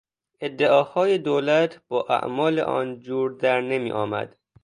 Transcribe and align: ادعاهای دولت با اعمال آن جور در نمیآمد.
ادعاهای 0.41 1.17
دولت 1.17 1.81
با 1.87 2.01
اعمال 2.09 2.59
آن 2.59 2.99
جور 2.99 3.31
در 3.31 3.61
نمیآمد. 3.61 4.35